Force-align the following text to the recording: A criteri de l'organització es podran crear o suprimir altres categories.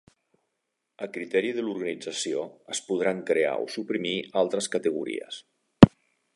A 1.05 1.09
criteri 1.17 1.51
de 1.57 1.65
l'organització 1.65 2.47
es 2.77 2.81
podran 2.89 3.21
crear 3.29 3.55
o 3.67 3.71
suprimir 3.77 4.17
altres 4.45 4.73
categories. 4.77 5.41